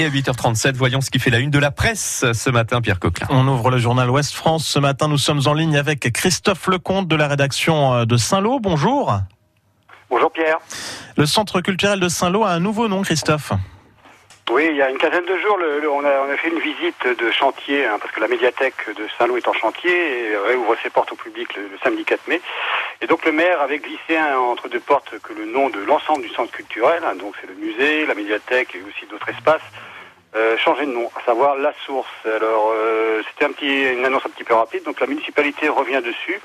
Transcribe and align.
Et 0.00 0.04
à 0.04 0.08
8h37, 0.08 0.76
voyons 0.76 1.02
ce 1.02 1.10
qui 1.10 1.18
fait 1.18 1.28
la 1.28 1.40
une 1.40 1.50
de 1.50 1.58
la 1.58 1.70
presse 1.70 2.24
ce 2.32 2.48
matin, 2.48 2.80
Pierre 2.80 2.98
Coquelin. 2.98 3.26
On 3.28 3.46
ouvre 3.46 3.70
le 3.70 3.76
journal 3.76 4.08
Ouest 4.08 4.32
France. 4.32 4.66
Ce 4.66 4.78
matin, 4.78 5.08
nous 5.08 5.18
sommes 5.18 5.42
en 5.44 5.52
ligne 5.52 5.76
avec 5.76 6.10
Christophe 6.12 6.68
Lecomte 6.68 7.06
de 7.06 7.16
la 7.16 7.28
rédaction 7.28 7.92
euh, 7.92 8.04
de 8.06 8.16
Saint-Lô. 8.16 8.60
Bonjour. 8.60 9.20
Bonjour 10.08 10.32
Pierre. 10.32 10.56
Le 11.18 11.26
centre 11.26 11.60
culturel 11.60 12.00
de 12.00 12.08
Saint-Lô 12.08 12.44
a 12.44 12.52
un 12.52 12.60
nouveau 12.60 12.88
nom, 12.88 13.02
Christophe. 13.02 13.52
Oui, 14.50 14.66
il 14.68 14.76
y 14.76 14.82
a 14.82 14.90
une 14.90 14.98
quinzaine 14.98 15.24
de 15.26 15.38
jours, 15.38 15.58
on, 15.92 16.04
a, 16.04 16.36
fait 16.36 16.48
une 16.48 16.58
visite 16.58 17.06
de 17.06 17.30
chantier, 17.30 17.86
hein, 17.86 17.98
parce 18.00 18.12
que 18.12 18.18
la 18.18 18.26
médiathèque 18.26 18.84
de 18.96 19.06
Saint-Lô 19.16 19.36
est 19.36 19.46
en 19.46 19.52
chantier 19.52 20.30
et 20.32 20.36
réouvre 20.36 20.74
ses 20.82 20.90
portes 20.90 21.12
au 21.12 21.14
public 21.14 21.54
le, 21.54 21.70
samedi 21.84 22.04
4 22.04 22.26
mai. 22.26 22.40
Et 23.00 23.06
donc 23.06 23.24
le 23.24 23.30
maire 23.30 23.60
avait 23.60 23.78
glissé 23.78 24.18
entre 24.18 24.68
deux 24.68 24.80
portes 24.80 25.14
que 25.22 25.32
le 25.34 25.44
nom 25.44 25.68
de 25.68 25.78
l'ensemble 25.78 26.22
du 26.22 26.30
centre 26.30 26.50
culturel, 26.50 27.00
hein, 27.04 27.14
donc 27.14 27.34
c'est 27.40 27.46
le 27.46 27.54
musée, 27.54 28.06
la 28.06 28.14
médiathèque 28.14 28.74
et 28.74 28.82
aussi 28.88 29.06
d'autres 29.06 29.28
espaces, 29.28 29.62
euh, 30.34 30.56
changeait 30.58 30.86
de 30.86 30.92
nom, 30.92 31.08
à 31.14 31.24
savoir 31.24 31.56
La 31.56 31.72
Source. 31.86 32.10
Alors 32.24 32.72
euh, 32.74 33.22
c'était 33.28 33.44
un 33.44 33.52
petit, 33.52 33.92
une 33.92 34.04
annonce 34.04 34.26
un 34.26 34.30
petit 34.30 34.44
peu 34.44 34.54
rapide, 34.54 34.82
donc 34.82 34.98
la 34.98 35.06
municipalité 35.06 35.68
revient 35.68 36.02
dessus 36.04 36.40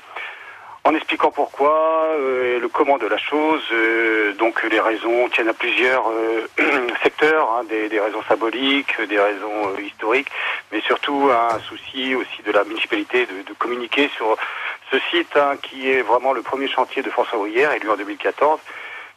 en 0.86 0.94
expliquant 0.94 1.32
pourquoi, 1.32 2.14
euh, 2.16 2.60
le 2.60 2.68
comment 2.68 2.96
de 2.96 3.06
la 3.06 3.18
chose. 3.18 3.62
Euh, 3.72 4.32
donc 4.34 4.62
les 4.62 4.78
raisons 4.78 5.28
tiennent 5.30 5.48
à 5.48 5.52
plusieurs 5.52 6.08
euh, 6.08 6.46
secteurs, 7.02 7.50
hein, 7.54 7.64
des, 7.68 7.98
raisons 7.98 8.22
symboliques, 8.28 8.94
des 9.08 9.18
raisons 9.18 9.74
euh, 9.76 9.82
historiques, 9.82 10.28
mais 10.70 10.80
surtout 10.82 11.30
un 11.32 11.58
souci 11.58 12.14
aussi 12.14 12.40
de 12.46 12.52
la 12.52 12.62
municipalité 12.62 13.26
de, 13.26 13.52
communiquer 13.58 14.08
sur 14.16 14.36
ce 14.92 14.98
site 15.10 15.36
hein, 15.36 15.56
qui 15.60 15.90
est 15.90 16.02
vraiment 16.02 16.32
le 16.32 16.42
premier 16.42 16.68
chantier 16.68 17.02
de 17.02 17.10
François 17.10 17.38
Ouvrière, 17.38 17.72
élu 17.72 17.90
en 17.90 17.96
2014 17.96 18.60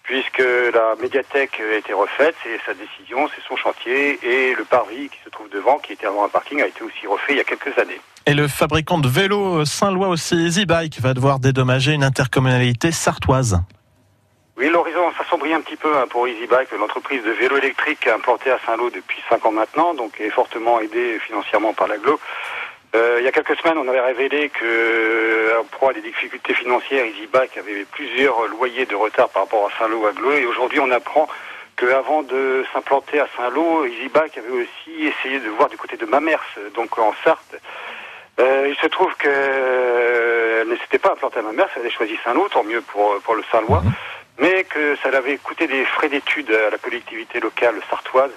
puisque 0.10 0.44
la 0.74 0.96
médiathèque 1.00 1.62
a 1.62 1.78
été 1.78 1.94
refaite, 1.94 2.34
c'est 2.42 2.60
sa 2.66 2.74
décision, 2.74 3.30
c'est 3.36 3.44
son 3.48 3.56
chantier, 3.56 4.18
et 4.24 4.56
le 4.56 4.64
parvis 4.64 5.08
qui 5.08 5.20
se 5.24 5.30
trouve 5.30 5.48
devant, 5.52 5.78
qui 5.78 5.94
était 5.94 6.08
avant 6.08 6.26
un 6.26 6.30
parking, 6.30 6.64
a 6.64 6.66
été 6.66 6.82
aussi 6.82 7.06
refait 7.06 7.34
il 7.34 7.38
y 7.38 7.40
a 7.40 7.44
quelques 7.44 7.78
années. 7.78 8.02
Et 8.26 8.34
le 8.34 8.48
fabricant 8.48 8.98
de 8.98 9.08
vélos 9.08 9.66
Saint-Lois 9.66 10.08
aussi, 10.08 10.34
EasyBike, 10.34 11.00
va 11.00 11.14
devoir 11.14 11.38
dédommager 11.38 11.94
une 11.94 12.04
intercommunalité 12.04 12.92
sartoise. 12.92 13.62
Oui, 14.58 14.68
l'horizon 14.72 15.12
s'assombrit 15.16 15.54
un 15.54 15.62
petit 15.62 15.78
peu 15.78 15.96
hein, 15.96 16.06
pour 16.10 16.28
EasyBike, 16.28 16.72
l'entreprise 16.72 17.24
de 17.24 17.30
vélos 17.30 17.58
électriques 17.58 18.08
implantée 18.08 18.50
à 18.50 18.58
Saint-Lô 18.66 18.90
depuis 18.90 19.22
5 19.30 19.46
ans 19.46 19.52
maintenant, 19.52 19.94
donc 19.94 20.20
est 20.20 20.32
fortement 20.32 20.80
aidée 20.80 21.20
financièrement 21.20 21.74
par 21.74 21.88
l'aglo. 21.88 22.20
Euh, 22.96 23.18
il 23.20 23.26
y 23.26 23.28
a 23.28 23.32
quelques 23.32 23.56
semaines, 23.60 23.78
on 23.78 23.88
avait 23.88 24.02
révélé 24.02 24.50
que, 24.50 25.60
en 25.60 25.64
proie 25.66 25.92
à 25.92 25.94
des 25.94 26.02
difficultés 26.02 26.56
financières, 26.56 27.06
EasyBike 27.06 27.58
avait 27.58 27.86
plusieurs 27.86 28.48
loyers 28.48 28.88
de 28.88 28.96
retard 28.96 29.30
par 29.30 29.44
rapport 29.44 29.68
à 29.68 29.78
Saint-Lô 29.78 30.08
Aglo. 30.08 30.32
Et 30.32 30.46
aujourd'hui, 30.46 30.80
on 30.80 30.90
apprend 30.90 31.28
qu'avant 31.76 32.24
de 32.24 32.66
s'implanter 32.74 33.20
à 33.20 33.28
Saint-Lô, 33.38 33.86
EasyBike 33.86 34.40
avait 34.40 34.50
aussi 34.50 35.06
essayé 35.06 35.40
de 35.40 35.50
voir 35.50 35.70
du 35.70 35.78
côté 35.78 35.98
de 35.98 36.06
Mamers, 36.06 36.40
donc 36.74 36.98
en 36.98 37.14
Sarthe. 37.24 37.62
Euh, 38.40 38.68
il 38.70 38.76
se 38.78 38.88
trouve 38.88 39.14
qu'elle 39.18 39.32
euh, 39.34 40.66
ne 40.66 40.76
s'était 40.78 40.98
pas 40.98 41.12
implantée 41.12 41.40
à 41.40 41.42
Mamers, 41.44 41.68
elle 41.76 41.82
avait 41.82 41.92
choisi 41.92 42.18
Saint-Lô, 42.24 42.48
tant 42.50 42.64
mieux 42.64 42.82
pour, 42.82 43.20
pour 43.22 43.36
le 43.36 43.44
Saint-Lois, 43.52 43.84
mais 44.40 44.64
que 44.64 44.96
ça 45.04 45.12
l'avait 45.12 45.38
coûté 45.38 45.68
des 45.68 45.86
frais 45.86 46.10
d'études 46.10 46.52
à 46.52 46.72
la 46.72 46.78
collectivité 46.78 47.40
locale 47.40 47.76
sartoise 47.90 48.32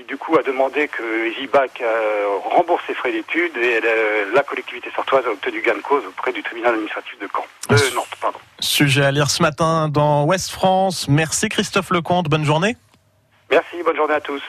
qui 0.00 0.06
du 0.06 0.16
coup 0.16 0.36
a 0.36 0.42
demandé 0.42 0.88
que 0.88 1.28
EasyBac 1.28 1.80
euh, 1.80 2.26
rembourse 2.44 2.82
ses 2.86 2.94
frais 2.94 3.12
d'études 3.12 3.56
et 3.56 3.80
euh, 3.84 4.32
la 4.34 4.42
collectivité 4.42 4.90
sartoise 4.94 5.26
a 5.26 5.30
obtenu 5.30 5.62
gain 5.62 5.74
de 5.74 5.80
cause 5.80 6.04
auprès 6.06 6.32
du 6.32 6.42
tribunal 6.42 6.72
administratif 6.72 7.18
de 7.18 7.28
Caen. 7.32 7.44
De 7.68 7.94
Nantes, 7.94 8.06
pardon. 8.20 8.38
Sujet 8.60 9.04
à 9.04 9.10
lire 9.10 9.30
ce 9.30 9.42
matin 9.42 9.88
dans 9.88 10.24
Ouest 10.24 10.50
France. 10.50 11.08
Merci 11.08 11.48
Christophe 11.48 11.90
Lecomte, 11.90 12.28
bonne 12.28 12.44
journée. 12.44 12.76
Merci, 13.50 13.82
bonne 13.84 13.96
journée 13.96 14.14
à 14.14 14.20
tous. 14.20 14.42